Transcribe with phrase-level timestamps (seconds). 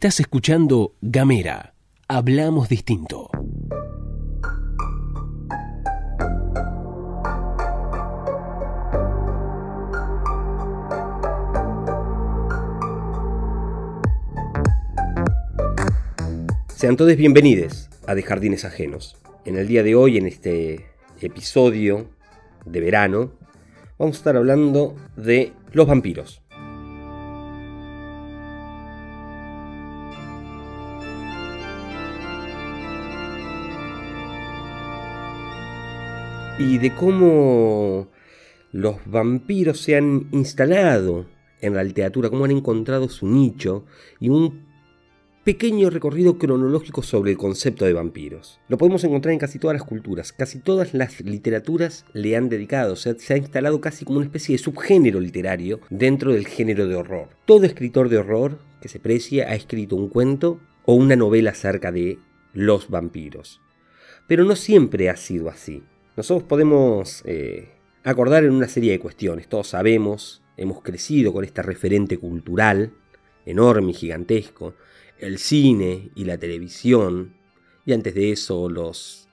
[0.00, 1.74] Estás escuchando Gamera.
[2.08, 3.28] Hablamos distinto.
[16.74, 19.18] Sean todos bienvenidos a De Jardines Ajenos.
[19.44, 20.86] En el día de hoy, en este
[21.20, 22.08] episodio
[22.64, 23.32] de verano,
[23.98, 26.40] vamos a estar hablando de los vampiros.
[36.60, 38.08] Y de cómo
[38.70, 41.24] los vampiros se han instalado
[41.62, 43.86] en la literatura, cómo han encontrado su nicho
[44.20, 44.66] y un
[45.42, 48.60] pequeño recorrido cronológico sobre el concepto de vampiros.
[48.68, 52.92] Lo podemos encontrar en casi todas las culturas, casi todas las literaturas le han dedicado,
[52.92, 56.86] o sea, se ha instalado casi como una especie de subgénero literario dentro del género
[56.86, 57.30] de horror.
[57.46, 61.90] Todo escritor de horror que se precie ha escrito un cuento o una novela acerca
[61.90, 62.18] de
[62.52, 63.62] los vampiros.
[64.28, 65.82] Pero no siempre ha sido así.
[66.16, 67.70] Nosotros podemos eh,
[68.04, 72.92] acordar en una serie de cuestiones, todos sabemos, hemos crecido con este referente cultural
[73.46, 74.74] enorme y gigantesco,
[75.18, 77.34] el cine y la televisión,
[77.86, 79.28] y antes de eso los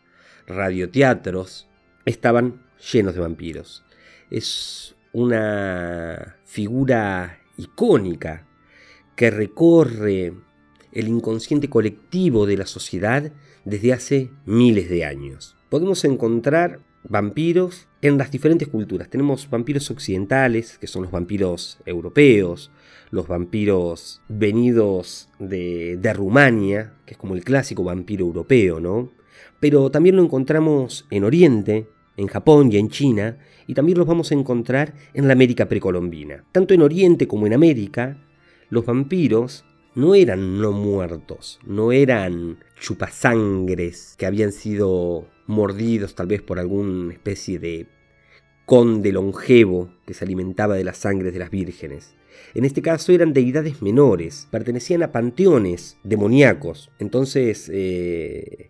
[0.46, 1.68] radioteatros,
[2.06, 3.84] estaban llenos de vampiros.
[4.30, 8.48] Es una figura icónica
[9.16, 10.34] que recorre
[10.92, 13.32] el inconsciente colectivo de la sociedad
[13.66, 15.57] desde hace miles de años.
[15.70, 19.10] Podemos encontrar vampiros en las diferentes culturas.
[19.10, 22.72] Tenemos vampiros occidentales, que son los vampiros europeos,
[23.12, 29.12] los vampiros venidos de, Rumania, que es como el clásico vampiro europeo, ¿no?
[29.60, 34.32] Pero también lo encontramos en Oriente, en Japón y en China, y también los vamos
[34.32, 36.46] a encontrar en la América precolombina.
[36.54, 38.18] Tanto en Oriente como en América,
[38.70, 46.42] los vampiros no eran no muertos, no eran chupasangres que habían sido mordidos tal vez
[46.42, 47.88] por alguna especie de
[48.66, 52.16] conde longevo que se alimentaba de las sangres de las vírgenes.
[52.54, 56.92] En este caso eran deidades menores, pertenecían a panteones demoníacos.
[57.00, 58.70] Entonces, eh,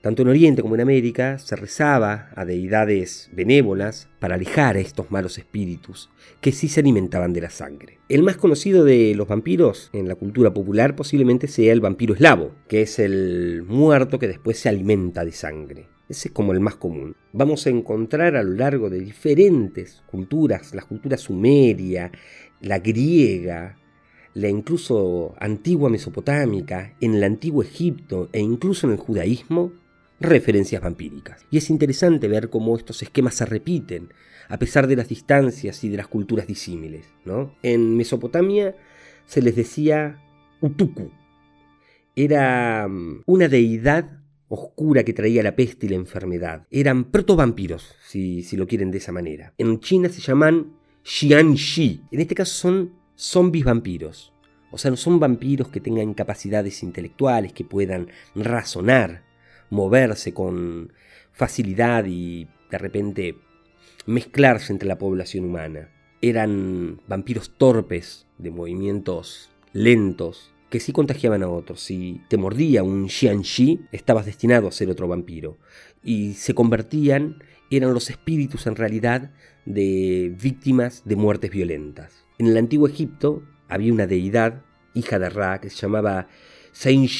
[0.00, 5.10] tanto en Oriente como en América se rezaba a deidades benévolas para alejar a estos
[5.10, 6.10] malos espíritus
[6.40, 7.98] que sí se alimentaban de la sangre.
[8.08, 12.52] El más conocido de los vampiros en la cultura popular posiblemente sea el vampiro eslavo,
[12.68, 15.95] que es el muerto que después se alimenta de sangre.
[16.08, 17.16] Ese es como el más común.
[17.32, 22.12] Vamos a encontrar a lo largo de diferentes culturas, la cultura sumeria,
[22.60, 23.76] la griega,
[24.34, 29.72] la incluso antigua mesopotámica, en el antiguo Egipto e incluso en el judaísmo,
[30.20, 31.44] referencias vampíricas.
[31.50, 34.10] Y es interesante ver cómo estos esquemas se repiten,
[34.48, 37.06] a pesar de las distancias y de las culturas disímiles.
[37.24, 37.56] ¿no?
[37.62, 38.76] En Mesopotamia
[39.26, 40.22] se les decía
[40.60, 41.10] Utuku.
[42.14, 46.66] Era mm, una deidad oscura que traía la peste y la enfermedad.
[46.70, 49.52] Eran protovampiros, si, si lo quieren de esa manera.
[49.58, 52.02] En China se llaman Xianxi.
[52.10, 54.32] En este caso son zombies vampiros.
[54.70, 59.24] O sea, no son vampiros que tengan capacidades intelectuales, que puedan razonar,
[59.70, 60.92] moverse con
[61.32, 63.36] facilidad y de repente
[64.06, 65.90] mezclarse entre la población humana.
[66.20, 71.80] Eran vampiros torpes, de movimientos lentos, que sí contagiaban a otros.
[71.80, 75.58] Si te mordía un Xianxi, estabas destinado a ser otro vampiro.
[76.02, 79.32] Y se convertían, eran los espíritus en realidad
[79.64, 82.24] de víctimas de muertes violentas.
[82.38, 84.62] En el antiguo Egipto había una deidad,
[84.94, 86.28] hija de Ra, que se llamaba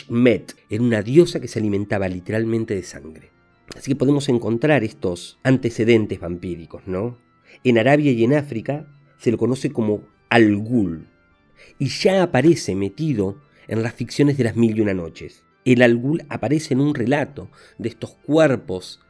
[0.08, 0.54] Met.
[0.68, 3.30] Era una diosa que se alimentaba literalmente de sangre.
[3.76, 7.18] Así que podemos encontrar estos antecedentes vampíricos, ¿no?
[7.64, 8.86] En Arabia y en África
[9.18, 11.08] se lo conoce como Al-Ghul,
[11.78, 15.44] y ya aparece metido en las ficciones de las mil y una noches.
[15.64, 19.00] El Algul aparece en un relato de estos cuerpos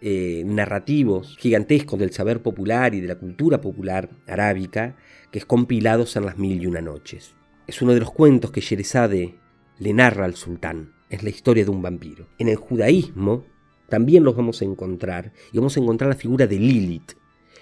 [0.00, 4.96] eh, narrativos gigantescos del saber popular y de la cultura popular arábica
[5.32, 7.34] que es compilados en las mil y una noches.
[7.66, 9.34] Es uno de los cuentos que Sherezade
[9.78, 10.92] le narra al sultán.
[11.10, 12.28] Es la historia de un vampiro.
[12.38, 13.44] En el judaísmo
[13.88, 17.12] también los vamos a encontrar y vamos a encontrar la figura de Lilith.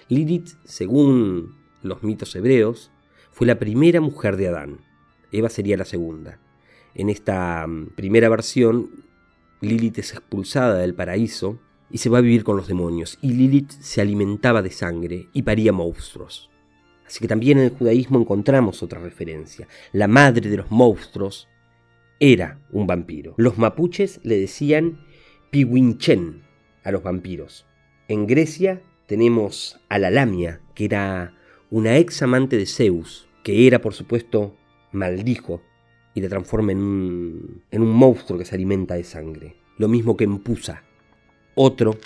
[0.09, 2.91] Lilith, según los mitos hebreos,
[3.33, 4.81] fue la primera mujer de Adán.
[5.31, 6.39] Eva sería la segunda.
[6.93, 9.03] En esta mm, primera versión,
[9.59, 11.59] Lilith es expulsada del paraíso
[11.89, 13.17] y se va a vivir con los demonios.
[13.21, 16.51] Y Lilith se alimentaba de sangre y paría monstruos.
[17.07, 19.67] Así que también en el judaísmo encontramos otra referencia.
[19.91, 21.49] La madre de los monstruos
[22.19, 23.33] era un vampiro.
[23.37, 24.99] Los mapuches le decían
[25.49, 26.43] piwinchen
[26.83, 27.65] a los vampiros.
[28.07, 31.35] En Grecia tenemos a la Lamia, que era
[31.73, 34.55] una ex amante de Zeus, que era por supuesto
[34.91, 35.63] maldijo
[36.13, 39.55] y la transforma en un, en un monstruo que se alimenta de sangre.
[39.79, 40.83] Lo mismo que Empusa,
[41.55, 41.97] otro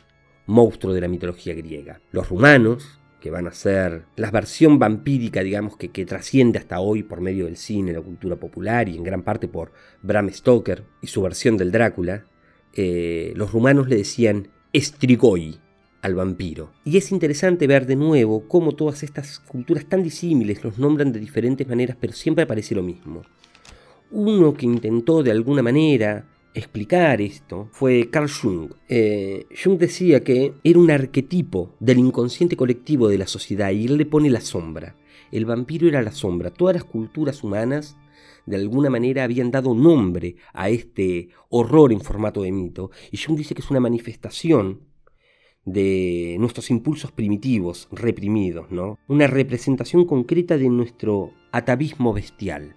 [0.45, 1.99] monstruo de la mitología griega.
[2.13, 7.03] Los rumanos, que van a ser la versión vampírica, digamos, que, que, trasciende hasta hoy
[7.03, 11.07] por medio del cine, la cultura popular y en gran parte por Bram Stoker y
[11.07, 12.23] su versión del Drácula,
[12.71, 15.59] eh, los rumanos le decían estrigoi
[16.07, 16.71] al vampiro.
[16.83, 21.19] Y es interesante ver de nuevo cómo todas estas culturas tan disímiles los nombran de
[21.19, 23.21] diferentes maneras, pero siempre aparece lo mismo.
[24.09, 28.71] Uno que intentó de alguna manera explicar esto fue Carl Jung.
[28.87, 33.97] Eh, Jung decía que era un arquetipo del inconsciente colectivo de la sociedad y él
[33.97, 34.95] le pone la sombra.
[35.31, 36.51] El vampiro era la sombra.
[36.51, 37.97] Todas las culturas humanas
[38.45, 42.91] de alguna manera habían dado nombre a este horror en formato de mito.
[43.11, 44.86] Y Jung dice que es una manifestación
[45.67, 48.97] de nuestros impulsos primitivos, reprimidos, ¿no?
[49.07, 52.75] Una representación concreta de nuestro atavismo bestial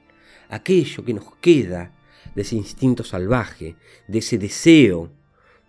[0.50, 1.94] aquello que nos queda
[2.34, 3.76] de ese instinto salvaje,
[4.08, 5.10] de ese deseo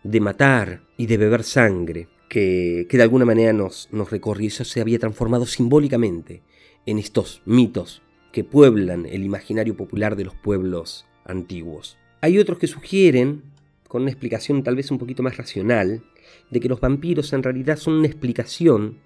[0.03, 4.47] de matar y de beber sangre, que, de alguna manera nos, nos recorrió.
[4.47, 6.41] Eso se había transformado simbólicamente
[6.85, 8.01] en estos mitos
[8.31, 11.97] que pueblan el imaginario popular de los pueblos antiguos.
[12.21, 13.43] Hay otros que sugieren,
[13.87, 16.03] con una explicación tal vez un poquito más racional,
[16.49, 18.99] de que los vampiros en realidad son una explicación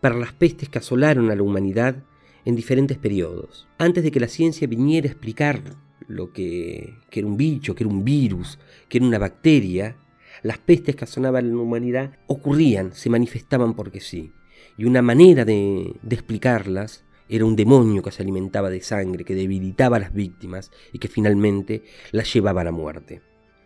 [0.00, 2.02] para las pestes que asolaron a la humanidad
[2.44, 3.66] en diferentes periodos.
[3.78, 5.62] Antes de que la ciencia viniera a explicar
[6.06, 8.58] lo que, era un bicho, que era un virus,
[8.88, 9.96] que era una bacteria,
[10.42, 14.32] las pestes que asolaban la humanidad ocurrían, se manifestaban porque sí.
[14.76, 19.34] Y una manera de, de explicarlas era un demonio que se alimentaba de sangre, que
[19.34, 23.22] debilitaba a las víctimas y que finalmente las llevaba a la muerte.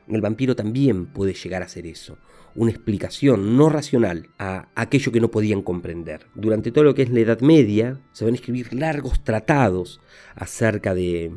[0.09, 2.19] El vampiro también puede llegar a ser eso,
[2.55, 6.27] una explicación no racional a aquello que no podían comprender.
[6.35, 10.01] Durante todo lo que es la Edad Media se van a escribir largos tratados
[10.35, 11.31] acerca de,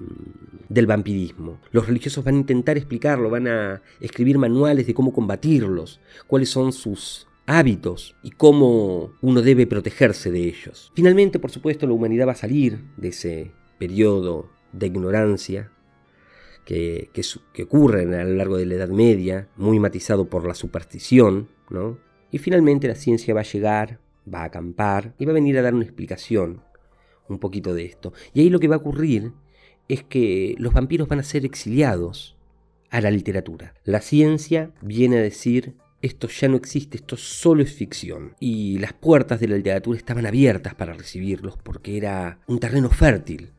[0.69, 1.59] del vampirismo.
[1.71, 6.71] Los religiosos van a intentar explicarlo, van a escribir manuales de cómo combatirlos, cuáles son
[6.71, 10.91] sus hábitos y cómo uno debe protegerse de ellos.
[10.95, 15.71] Finalmente, por supuesto, la humanidad va a salir de ese periodo de ignorancia
[16.65, 17.09] que,
[17.63, 21.97] ocurren a lo largo de la Edad Media, muy matizado por la superstición, ¿no?
[22.31, 23.99] Y finalmente la ciencia va a llegar,
[24.31, 26.61] va a acampar y va a venir a dar una explicación
[27.27, 28.13] un poquito de esto.
[28.33, 29.33] Y ahí lo que va a ocurrir
[29.87, 32.37] es que los vampiros van a ser exiliados
[32.89, 33.73] a la literatura.
[33.83, 38.35] La ciencia viene a decir esto ya no existe, esto solo es ficción.
[38.39, 43.51] Y las puertas de la literatura estaban abiertas para recibirlos porque era un terreno fértil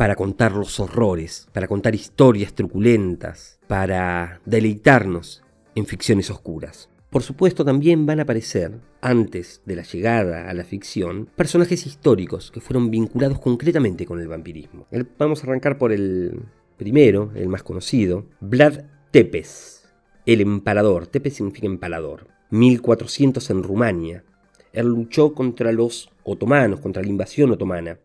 [0.00, 5.42] para contar los horrores, para contar historias truculentas, para deleitarnos
[5.74, 6.88] en ficciones oscuras.
[7.10, 12.50] Por supuesto también van a aparecer, antes de la llegada a la ficción, personajes históricos
[12.50, 14.86] que fueron vinculados concretamente con el vampirismo.
[15.18, 16.44] Vamos a arrancar por el
[16.78, 19.86] primero, el más conocido, Vlad Tepes,
[20.24, 21.08] el empalador.
[21.08, 22.26] Tepes significa empalador.
[22.48, 24.24] 1400 en Rumania.
[24.72, 27.98] Él luchó contra los otomanos, contra la invasión otomana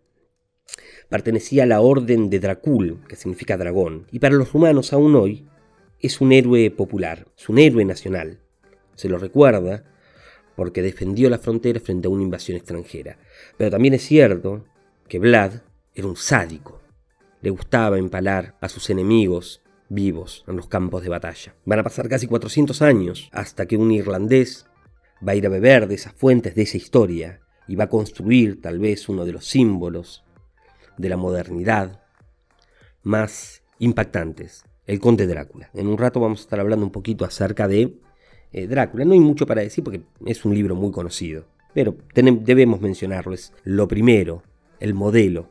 [1.10, 5.48] pertenecía a la orden de Dracul, que significa dragón, y para los rumanos aún hoy
[6.00, 8.40] es un héroe popular, es un héroe nacional.
[8.96, 9.84] Se lo recuerda
[10.56, 13.18] porque defendió la frontera frente a una invasión extranjera.
[13.58, 14.66] Pero también es cierto
[15.08, 15.62] que Vlad
[15.94, 16.82] era un sádico.
[17.42, 21.56] Le gustaba empalar a sus enemigos vivos en los campos de batalla.
[21.66, 24.66] Van a pasar casi 400 años hasta que un irlandés
[25.26, 28.62] va a ir a beber de esas fuentes de esa historia y va a construir
[28.62, 30.25] tal vez uno de los símbolos
[30.98, 32.02] de la modernidad
[33.04, 35.70] más impactantes, el conde Drácula.
[35.74, 37.94] En un rato vamos a estar hablando un poquito acerca de
[38.52, 39.06] eh, Drácula.
[39.06, 43.54] No hay mucho para decir porque es un libro muy conocido, pero debemos mencionarlo, es
[43.64, 44.44] lo primero,
[44.80, 45.50] el modelo.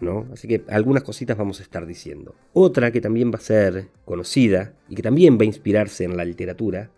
[0.00, 0.26] ¿no?
[0.32, 2.34] Así que algunas cositas vamos a estar diciendo.
[2.52, 6.24] Otra que también va a ser conocida y que también va a inspirarse en la
[6.24, 6.90] literatura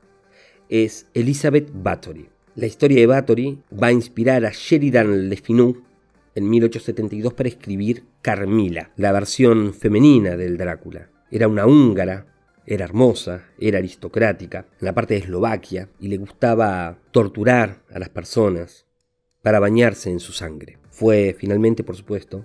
[0.68, 2.28] es Elizabeth Bathory.
[2.56, 5.36] La historia de Bathory va a inspirar a Sheridan Le
[6.36, 11.08] en 1872 para escribir Carmila, la versión femenina del Drácula.
[11.30, 12.26] Era una húngara,
[12.66, 18.10] era hermosa, era aristocrática, en la parte de Eslovaquia, y le gustaba torturar a las
[18.10, 18.84] personas
[19.40, 20.78] para bañarse en su sangre.
[20.90, 22.44] Fue finalmente, por supuesto,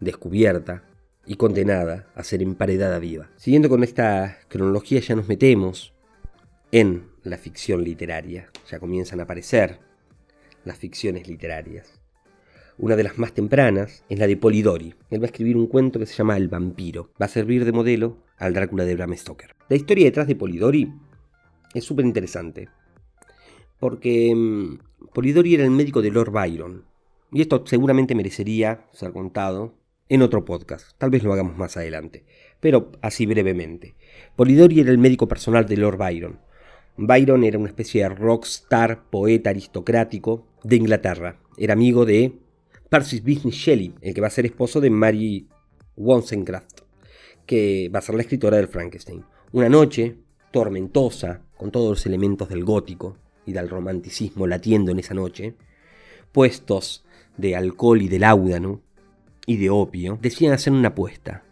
[0.00, 0.82] descubierta
[1.24, 3.30] y condenada a ser emparedada viva.
[3.36, 5.94] Siguiendo con esta cronología ya nos metemos
[6.72, 9.78] en la ficción literaria, ya comienzan a aparecer
[10.64, 12.00] las ficciones literarias.
[12.78, 14.94] Una de las más tempranas es la de Polidori.
[15.10, 17.10] Él va a escribir un cuento que se llama El vampiro.
[17.20, 19.56] Va a servir de modelo al Drácula de Bram Stoker.
[19.68, 20.92] La historia detrás de Polidori
[21.74, 22.68] es súper interesante.
[23.80, 26.84] Porque mm, Polidori era el médico de Lord Byron.
[27.32, 29.74] Y esto seguramente merecería ser contado
[30.08, 32.24] en otro podcast, tal vez lo hagamos más adelante,
[32.60, 33.94] pero así brevemente.
[34.36, 36.40] Polidori era el médico personal de Lord Byron.
[36.96, 41.40] Byron era una especie de rockstar, poeta aristocrático de Inglaterra.
[41.58, 42.38] Era amigo de
[42.88, 45.46] Percy Business Shelley, el que va a ser esposo de Mary
[45.96, 46.80] Wollstonecraft,
[47.44, 49.24] que va a ser la escritora del Frankenstein.
[49.52, 50.16] Una noche
[50.50, 55.54] tormentosa, con todos los elementos del gótico y del romanticismo latiendo en esa noche,
[56.32, 57.04] puestos
[57.36, 58.80] de alcohol y de láudano
[59.44, 61.44] y de opio, decían hacer una apuesta.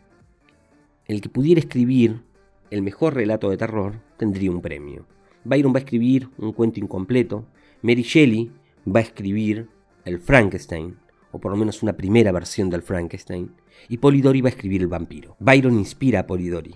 [1.07, 2.23] El que pudiera escribir
[2.71, 5.07] el mejor relato de terror tendría un premio.
[5.45, 7.47] Byron va a escribir un cuento incompleto,
[7.83, 8.51] Mary Shelley
[8.87, 9.69] va a escribir
[10.05, 10.97] el Frankenstein,
[11.37, 13.53] o por lo menos una primera versión del Frankenstein,
[13.91, 15.37] y Polidori va a escribir el vampiro.
[15.39, 16.75] Byron inspira a Polidori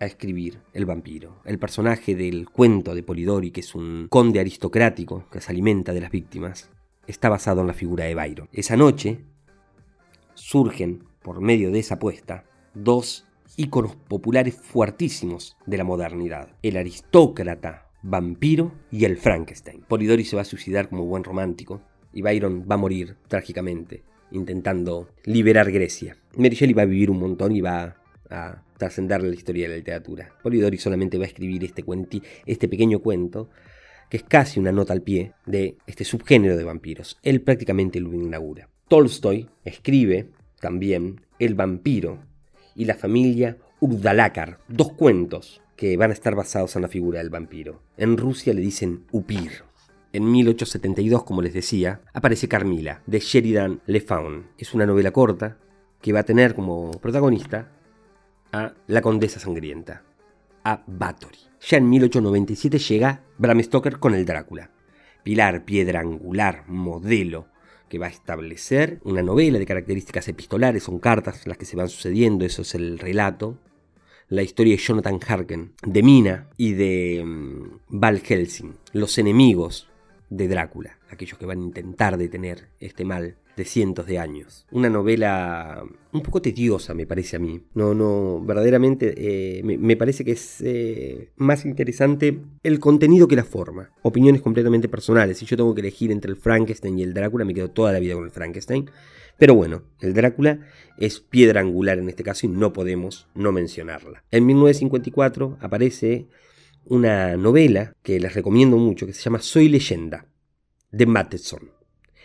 [0.00, 1.42] a escribir el vampiro.
[1.44, 6.00] El personaje del cuento de Polidori, que es un conde aristocrático que se alimenta de
[6.00, 6.70] las víctimas,
[7.06, 8.48] está basado en la figura de Byron.
[8.52, 9.20] Esa noche
[10.32, 13.26] surgen, por medio de esa apuesta, dos
[13.58, 16.56] íconos populares fuertísimos de la modernidad.
[16.62, 19.82] El aristócrata vampiro y el Frankenstein.
[19.86, 24.02] Polidori se va a suicidar como buen romántico y Byron va a morir trágicamente
[24.32, 26.16] intentando liberar Grecia.
[26.36, 27.96] Mary Shelley va a vivir un montón y va
[28.30, 30.32] a trascender la historia de la literatura.
[30.42, 33.50] Polidori solamente va a escribir este, cuenti, este pequeño cuento
[34.08, 37.18] que es casi una nota al pie de este subgénero de vampiros.
[37.22, 38.68] Él prácticamente lo inaugura.
[38.88, 42.18] Tolstoy escribe también El vampiro
[42.74, 47.30] y la familia Urdalakar, dos cuentos que van a estar basados en la figura del
[47.30, 47.80] vampiro.
[47.96, 49.69] En Rusia le dicen Upir.
[50.12, 54.48] En 1872, como les decía, aparece Carmila, de Sheridan Le Faun.
[54.58, 55.58] Es una novela corta
[56.02, 57.70] que va a tener como protagonista
[58.50, 60.02] a la condesa sangrienta,
[60.64, 61.38] a Bathory.
[61.60, 64.72] Ya en 1897 llega Bram Stoker con el Drácula,
[65.22, 67.46] pilar, piedra angular, modelo,
[67.88, 71.88] que va a establecer una novela de características epistolares, son cartas las que se van
[71.88, 73.58] sucediendo, eso es el relato.
[74.28, 79.89] La historia de Jonathan Harken, de Mina y de mm, Val Helsing, los enemigos
[80.30, 84.64] de Drácula, aquellos que van a intentar detener este mal de cientos de años.
[84.70, 85.82] Una novela
[86.12, 87.60] un poco tediosa, me parece a mí.
[87.74, 93.44] No, no, verdaderamente eh, me, parece que es eh, más interesante el contenido que la
[93.44, 93.90] forma.
[94.02, 95.38] Opiniones completamente personales.
[95.38, 97.98] Si yo tengo que elegir entre el Frankenstein y el Drácula, me quedo toda la
[97.98, 98.88] vida con el Frankenstein.
[99.36, 100.60] Pero bueno, el Drácula
[100.96, 104.22] es piedra angular en este caso y no podemos no mencionarla.
[104.30, 106.28] En 1954 aparece
[106.90, 110.26] una novela que les recomiendo mucho que se llama Soy leyenda
[110.90, 111.70] de Matheson.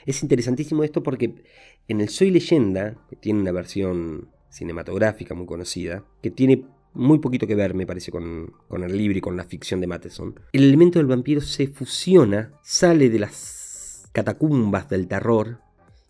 [0.08, 1.44] Es interesantísimo esto porque
[1.88, 7.46] en el Soy leyenda, que tiene una versión cinematográfica muy conocida, que tiene muy poquito
[7.46, 10.40] que ver, me parece, con, con, el libro y con la ficción de Matheson.
[10.52, 15.60] El elemento del vampiro se fusiona, sale de las catacumbas del terror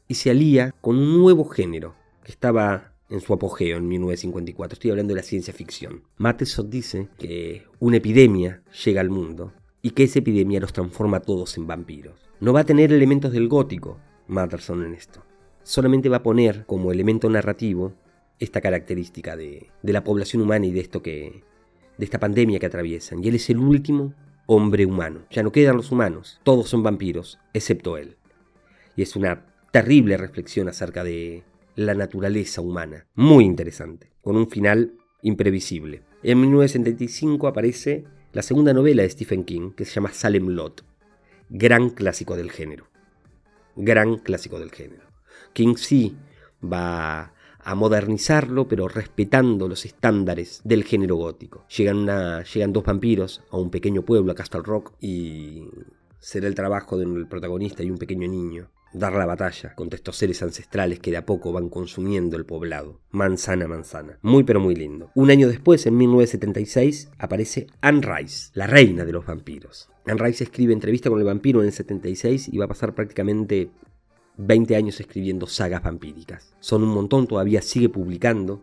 [0.08, 4.74] y se alía con un nuevo género que estaba en su apogeo en 1954.
[4.74, 6.04] Estoy hablando de la ciencia ficción.
[6.18, 11.22] Matheson dice que una epidemia llega al mundo y que esa epidemia los transforma a
[11.22, 12.30] todos en vampiros.
[12.40, 15.24] No va a tener elementos del gótico, Matterson en esto.
[15.64, 17.94] Solamente va a poner como elemento narrativo
[18.40, 21.44] esta característica de, de la población humana y de esto que.
[21.98, 23.24] de esta pandemia que atraviesan.
[23.24, 24.14] Y él es el último
[24.48, 25.22] hombre humano.
[25.32, 28.18] Ya no quedan los humanos, todos son vampiros, excepto él.
[28.96, 31.44] Y es una terrible reflexión acerca de
[31.76, 33.08] la naturaleza humana.
[33.16, 36.04] Muy interesante, con un final imprevisible.
[36.24, 40.84] En 1975 aparece la segunda novela de Stephen King, que se llama Salem Lot
[41.50, 42.88] gran clásico del género.
[43.76, 45.04] Gran clásico del género.
[45.54, 46.16] King sí
[46.64, 51.66] va a modernizarlo, pero respetando los estándares del género gótico.
[51.76, 55.64] Llegan, llegan dos vampiros a un pequeño pueblo, a Castle Rock, y
[56.20, 60.42] será el trabajo del protagonista y un pequeño niño dar la batalla contra estos seres
[60.42, 64.18] ancestrales que de a poco van consumiendo el poblado, manzana manzana.
[64.22, 65.12] Muy pero muy lindo.
[65.16, 69.90] Un año después, en 1976, aparece Anne Rice, la reina de los vampiros.
[70.06, 73.70] Anne Rice escribe entrevista con el vampiro en el 76 y va a pasar prácticamente
[74.38, 76.54] 20 años escribiendo sagas vampíricas.
[76.60, 78.62] Son un montón, todavía sigue publicando.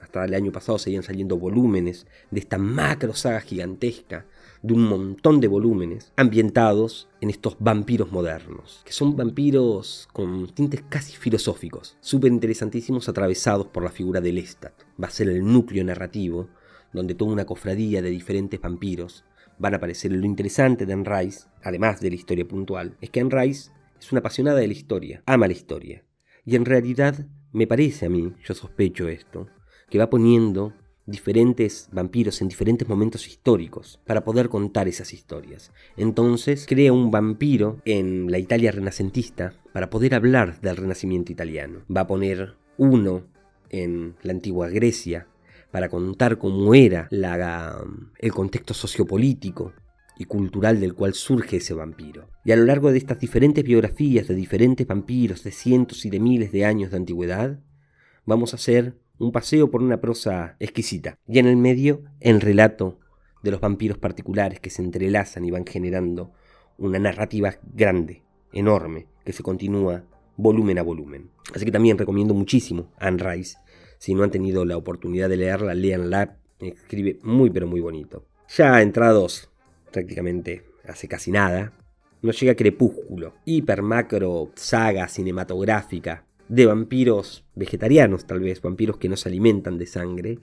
[0.00, 4.24] Hasta el año pasado seguían saliendo volúmenes de esta macro saga gigantesca
[4.66, 10.82] de un montón de volúmenes ambientados en estos vampiros modernos, que son vampiros con tintes
[10.88, 14.74] casi filosóficos, súper interesantísimos atravesados por la figura de Lestat.
[15.00, 16.48] Va a ser el núcleo narrativo
[16.92, 19.24] donde toda una cofradía de diferentes vampiros
[19.56, 20.10] van a aparecer.
[20.10, 23.70] Lo interesante de Anne Rice, además de la historia puntual, es que Anne es
[24.10, 26.04] una apasionada de la historia, ama la historia.
[26.44, 29.46] Y en realidad, me parece a mí, yo sospecho esto,
[29.88, 30.72] que va poniendo
[31.06, 35.72] diferentes vampiros en diferentes momentos históricos para poder contar esas historias.
[35.96, 41.82] Entonces crea un vampiro en la Italia renacentista para poder hablar del renacimiento italiano.
[41.94, 43.24] Va a poner uno
[43.70, 45.28] en la antigua Grecia
[45.70, 49.72] para contar cómo era el contexto sociopolítico
[50.18, 52.30] y cultural del cual surge ese vampiro.
[52.44, 56.20] Y a lo largo de estas diferentes biografías de diferentes vampiros de cientos y de
[56.20, 57.60] miles de años de antigüedad,
[58.24, 61.18] vamos a hacer un paseo por una prosa exquisita.
[61.26, 62.98] Y en el medio, el relato
[63.42, 66.32] de los vampiros particulares que se entrelazan y van generando
[66.78, 70.04] una narrativa grande, enorme, que se continúa
[70.36, 71.30] volumen a volumen.
[71.54, 73.58] Así que también recomiendo muchísimo Anne Rice.
[73.98, 76.36] Si no han tenido la oportunidad de leerla, leanla.
[76.58, 78.26] Escribe muy pero muy bonito.
[78.56, 79.50] Ya entrados
[79.92, 81.72] prácticamente hace casi nada,
[82.22, 89.16] nos llega Crepúsculo, hiper macro saga cinematográfica de vampiros vegetarianos tal vez, vampiros que no
[89.16, 90.38] se alimentan de sangre,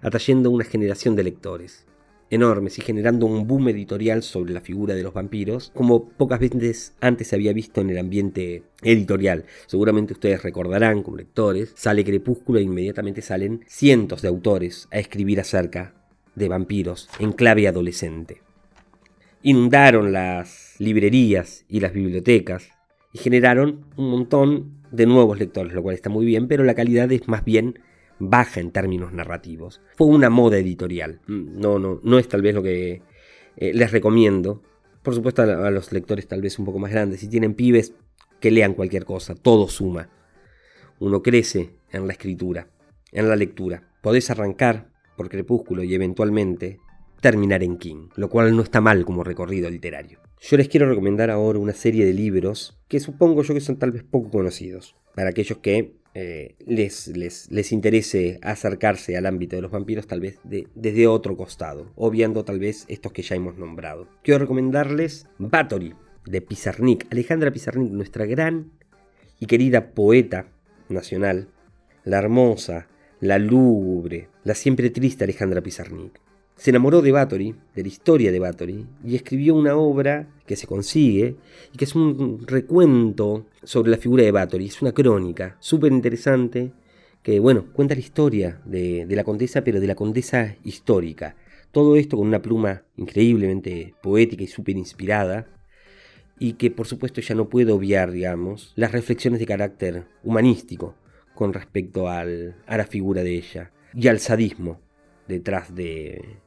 [0.00, 1.86] atrayendo una generación de lectores
[2.32, 6.94] enormes y generando un boom editorial sobre la figura de los vampiros, como pocas veces
[7.00, 9.44] antes se había visto en el ambiente editorial.
[9.66, 15.40] Seguramente ustedes recordarán como lectores, sale Crepúsculo e inmediatamente salen cientos de autores a escribir
[15.40, 15.94] acerca
[16.34, 18.40] de vampiros en clave adolescente.
[19.42, 22.68] Inundaron las librerías y las bibliotecas
[23.12, 27.10] y generaron un montón de nuevos lectores, lo cual está muy bien, pero la calidad
[27.10, 27.80] es más bien
[28.18, 29.80] baja en términos narrativos.
[29.96, 31.20] Fue una moda editorial.
[31.26, 33.02] No, no, no es tal vez lo que
[33.56, 34.62] eh, les recomiendo.
[35.02, 37.20] Por supuesto a, los lectores tal vez un poco más grandes.
[37.20, 37.94] Si tienen pibes,
[38.38, 39.34] que lean cualquier cosa.
[39.34, 40.08] Todo suma.
[41.00, 42.68] Uno crece en la escritura,
[43.10, 43.88] en la lectura.
[44.02, 46.78] Podés arrancar por Crepúsculo y eventualmente
[47.20, 50.20] terminar en King, lo cual no está mal como recorrido literario.
[50.44, 53.92] Yo les quiero recomendar ahora una serie de libros que supongo yo que son tal
[53.92, 59.70] vez poco conocidos, para aquellos que eh, les, les, interese acercarse al ámbito de los
[59.70, 64.08] vampiros tal vez desde otro costado, obviando tal vez estos que ya hemos nombrado.
[64.24, 65.94] Quiero recomendarles Bathory
[66.26, 68.72] de Pizarnik, Alejandra Pizarnik, nuestra gran
[69.38, 70.48] y querida poeta
[70.88, 71.50] nacional,
[72.02, 72.88] la hermosa,
[73.20, 76.20] la lúgubre, la siempre triste Alejandra Pizarnik
[76.56, 80.66] se enamoró de Bathory, de la historia de Bathory, y escribió una obra que se
[80.66, 81.36] consigue
[81.72, 84.66] y que es un recuento sobre la figura de Bathory.
[84.66, 86.72] Es una crónica súper interesante
[87.22, 91.36] que, bueno, cuenta la historia de, la condesa, pero de la condesa histórica.
[91.70, 95.48] Todo esto con una pluma increíblemente poética y súper inspirada,
[96.38, 100.96] y que por supuesto ya no puedo obviar, digamos, las reflexiones de carácter humanístico
[101.34, 104.80] con respecto al, a la figura de ella y al sadismo
[105.28, 106.38] detrás de,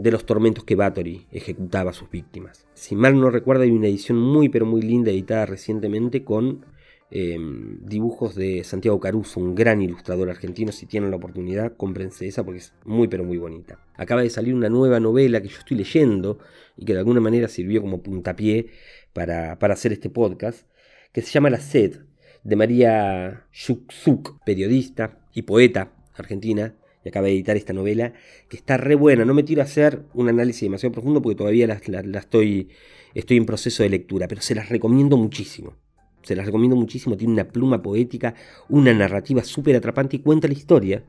[0.00, 2.66] de los tormentos que Bathory ejecutaba a sus víctimas.
[2.72, 6.64] Si mal no recuerdo, hay una edición muy pero muy linda editada recientemente con
[7.10, 10.72] em, dibujos de Santiago Caruso, un gran ilustrador argentino.
[10.72, 13.78] Si tienen la oportunidad, cómprense esa porque es muy pero muy bonita.
[13.94, 16.38] Acaba de salir una nueva novela que yo estoy leyendo
[16.78, 18.68] y que de alguna manera sirvió como puntapié
[19.12, 20.66] para, para hacer este podcast,
[21.12, 22.00] que se llama La Sed,
[22.42, 28.12] de María Shuksuk, periodista y poeta argentina, y acaba de editar esta novela,
[28.48, 29.24] que está re buena.
[29.24, 32.68] No me tiro a hacer un análisis demasiado profundo porque todavía la, estoy,
[33.14, 35.76] estoy en proceso de lectura, pero se las recomiendo muchísimo.
[36.22, 38.34] Se las recomiendo muchísimo, tiene una pluma poética,
[38.68, 41.04] una narrativa súper atrapante y cuenta la historia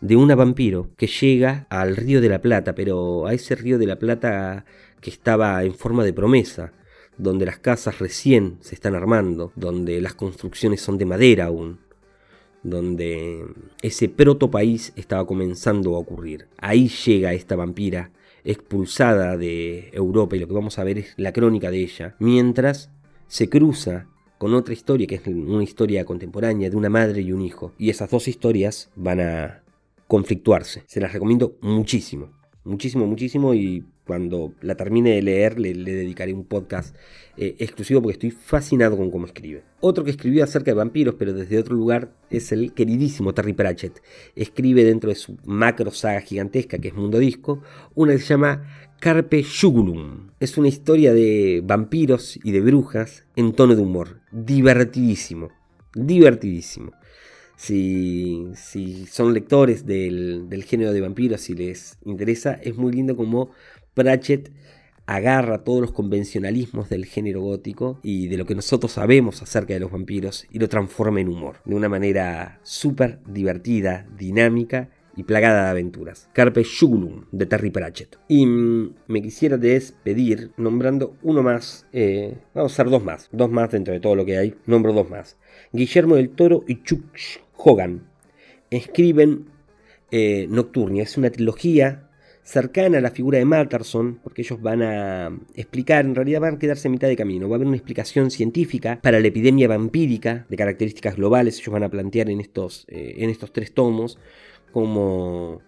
[0.00, 3.86] de una vampiro que llega al río de la Plata, pero a ese río de
[3.86, 4.64] la Plata
[5.00, 6.72] que estaba en forma de promesa,
[7.16, 11.78] donde las casas recién se están armando, donde las construcciones son de madera aún,
[12.62, 13.44] donde
[13.82, 16.48] ese proto país estaba comenzando a ocurrir.
[16.58, 18.10] Ahí llega esta vampira
[18.44, 22.90] expulsada de Europa y lo que vamos a ver es la crónica de ella, mientras
[23.26, 24.06] se cruza
[24.38, 27.72] con otra historia que es una historia contemporánea de una madre y un hijo.
[27.76, 29.62] Y esas dos historias van a
[30.08, 30.82] conflictuarse.
[30.86, 32.30] Se las recomiendo muchísimo,
[32.64, 36.96] muchísimo, muchísimo y cuando la termine de leer le, dedicaré un podcast
[37.36, 39.62] eh, exclusivo porque estoy fascinado con cómo escribe.
[39.78, 44.02] Otro que escribió acerca de vampiros, pero desde otro lugar, es el queridísimo Terry Pratchett.
[44.34, 47.62] Escribe dentro de su macro saga gigantesca que es Mundo Disco,
[47.94, 48.66] una que se llama
[48.98, 50.32] Carpe Jugulum.
[50.40, 54.22] Es una historia de vampiros y de brujas en tono de humor.
[54.32, 55.50] Divertidísimo.
[55.94, 56.90] Divertidísimo.
[57.54, 63.14] Si, si, son lectores del, del, género de vampiros, si les interesa, es muy lindo
[63.16, 63.50] como
[63.94, 64.52] Pratchett
[65.06, 69.80] agarra todos los convencionalismos del género gótico y de lo que nosotros sabemos acerca de
[69.80, 75.64] los vampiros y lo transforma en humor, de una manera súper divertida, dinámica y plagada
[75.64, 76.28] de aventuras.
[76.32, 78.18] Carpe Jugulum de Terry Pratchett.
[78.28, 83.50] Y mm, me quisiera despedir nombrando uno más, eh, vamos a hacer dos más, dos
[83.50, 85.36] más dentro de todo lo que hay, nombro dos más.
[85.72, 87.04] Guillermo del Toro y Chuck
[87.56, 88.08] Hogan
[88.70, 89.46] escriben
[90.12, 92.09] eh, Nocturnia, es una trilogía
[92.42, 96.58] cercana a la figura de Matterson, porque ellos van a explicar, en realidad van a
[96.58, 100.46] quedarse a mitad de camino, va a haber una explicación científica para la epidemia vampírica
[100.48, 104.18] de características globales, ellos van a plantear en estos, eh, en estos tres tomos
[104.72, 105.60] cómo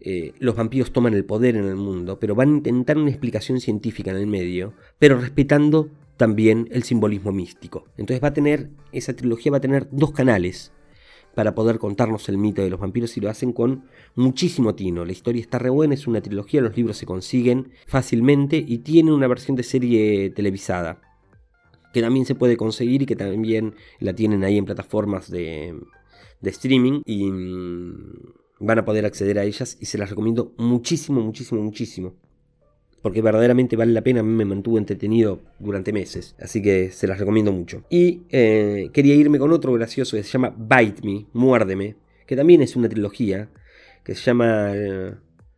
[0.00, 3.60] eh, los vampiros toman el poder en el mundo, pero van a intentar una explicación
[3.60, 7.84] científica en el medio, pero respetando también el simbolismo místico.
[7.96, 10.72] Entonces va a tener, esa trilogía va a tener dos canales
[11.34, 15.04] para poder contarnos el mito de los vampiros y lo hacen con muchísimo tino.
[15.04, 19.12] La historia está re buena, es una trilogía, los libros se consiguen fácilmente y tiene
[19.12, 21.00] una versión de serie televisada
[21.92, 25.76] que también se puede conseguir y que también la tienen ahí en plataformas de,
[26.40, 31.20] de streaming y mm, van a poder acceder a ellas y se las recomiendo muchísimo,
[31.20, 32.14] muchísimo, muchísimo
[33.02, 37.52] porque verdaderamente vale la pena, me mantuvo entretenido durante meses, así que se las recomiendo
[37.52, 37.84] mucho.
[37.88, 42.62] Y eh, quería irme con otro gracioso que se llama Bite Me, Muérdeme, que también
[42.62, 43.48] es una trilogía,
[44.04, 44.72] que se llama...
[44.74, 45.14] Eh,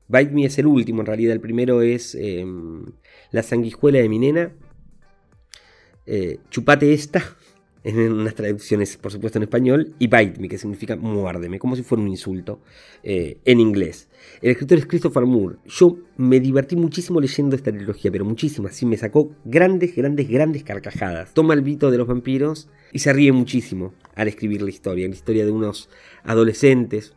[0.09, 2.85] Bite Me es el último, en realidad el primero es em,
[3.31, 4.53] La sanguijuela de mi nena,
[6.07, 7.37] eh, Chupate esta,
[7.85, 11.83] en unas traducciones, por supuesto, en español, y bite me, que significa muérdeme, como si
[11.83, 12.61] fuera un insulto
[13.03, 14.09] eh, en inglés.
[14.41, 15.57] El escritor es Christopher Moore.
[15.67, 18.77] Yo me divertí muchísimo leyendo esta trilogía, pero muchísimas.
[18.77, 21.35] Sí, me sacó grandes, grandes, grandes carcajadas.
[21.35, 25.09] Toma el vito de los vampiros y se ríe muchísimo al escribir la historia.
[25.09, 25.89] La historia de unos
[26.23, 27.15] adolescentes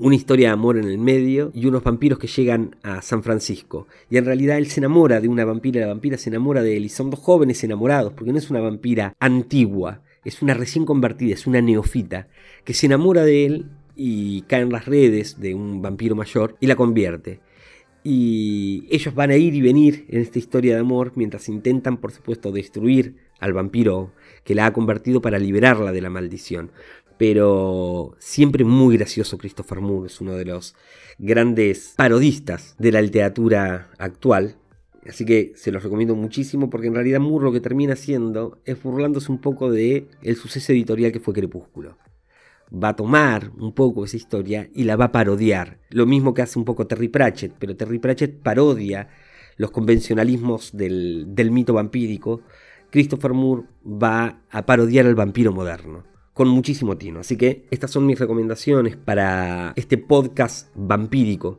[0.00, 3.86] una historia de amor en el medio y unos vampiros que llegan a San Francisco.
[4.10, 6.84] Y en realidad él se enamora de una vampira, la vampira se enamora de él
[6.84, 11.34] y son dos jóvenes enamorados, porque no es una vampira antigua, es una recién convertida,
[11.34, 12.28] es una neofita,
[12.64, 16.66] que se enamora de él y cae en las redes de un vampiro mayor y
[16.66, 17.40] la convierte.
[18.04, 22.12] Y ellos van a ir y venir en esta historia de amor mientras intentan, por
[22.12, 24.12] supuesto, destruir al vampiro
[24.44, 26.70] que la ha convertido para liberarla de la maldición
[27.18, 30.74] pero siempre muy gracioso Christopher Moore, es uno de los
[31.18, 34.56] grandes parodistas de la literatura actual.
[35.08, 38.82] Así que se los recomiendo muchísimo porque en realidad Moore lo que termina haciendo es
[38.82, 41.96] burlándose un poco de el suceso editorial que fue Crepúsculo.
[42.72, 45.78] Va a tomar un poco esa historia y la va a parodiar.
[45.90, 49.08] Lo mismo que hace un poco Terry Pratchett, pero Terry Pratchett parodia
[49.56, 52.42] los convencionalismos del, del mito vampírico.
[52.90, 57.20] Christopher Moore va a parodiar al vampiro moderno con muchísimo tino.
[57.20, 61.58] Así que estas son mis recomendaciones para este podcast vampírico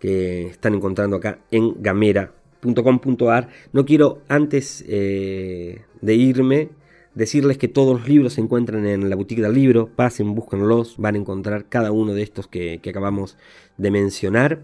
[0.00, 3.48] que están encontrando acá en gamera.com.ar.
[3.72, 6.70] No quiero antes eh, de irme
[7.14, 9.90] decirles que todos los libros se encuentran en la boutique del libro.
[9.94, 13.36] Pasen, búsquenlos, van a encontrar cada uno de estos que, acabamos
[13.76, 14.62] de mencionar.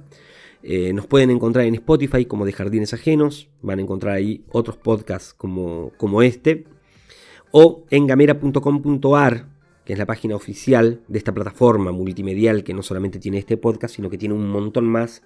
[0.64, 3.48] Eh, nos pueden encontrar en Spotify como de Jardines Ajenos.
[3.62, 6.64] Van a encontrar ahí otros podcasts como, como este.
[7.52, 9.51] O en gamera.com.ar
[9.84, 13.96] que es la página oficial de esta plataforma multimedial que no solamente tiene este podcast,
[13.96, 15.22] sino que tiene un montón más,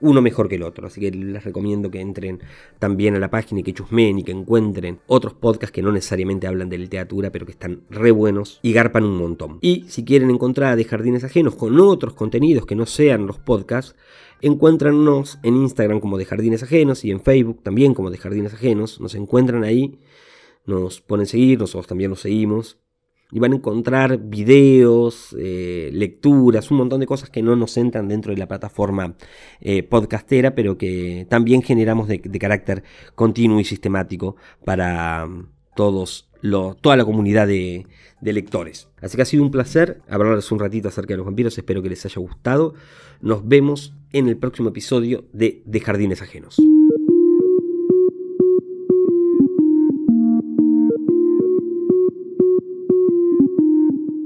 [0.00, 0.86] uno mejor que el otro.
[0.86, 2.40] Así que les recomiendo que entren
[2.78, 6.46] también a la página y que chusmeen y que encuentren otros podcasts que no necesariamente
[6.46, 9.58] hablan de literatura, pero que están re buenos y garpan un montón.
[9.60, 13.94] Y si quieren encontrar de Jardines Ajenos con otros contenidos que no sean los podcasts,
[14.40, 18.98] encuéntranos en Instagram como de Jardines Ajenos y en Facebook también como de Jardines Ajenos.
[18.98, 19.98] Nos encuentran ahí,
[20.64, 22.78] nos ponen seguir, nosotros también nos seguimos
[23.32, 28.08] y van a encontrar videos, eh, lecturas, un montón de cosas que no nos entran
[28.08, 29.14] dentro de la plataforma
[29.60, 32.82] eh, podcastera, pero que también generamos de, carácter
[33.14, 36.26] continuo y sistemático para mm, todos
[36.80, 37.86] toda la comunidad de,
[38.22, 38.88] de, lectores.
[39.02, 41.90] Así que ha sido un placer hablarles un ratito acerca de los vampiros, espero que
[41.90, 42.72] les haya gustado.
[43.20, 46.56] Nos vemos en el próximo episodio de De Jardines Ajenos.